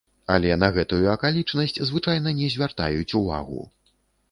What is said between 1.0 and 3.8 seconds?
акалічнасць звычайна не звяртаюць увагу.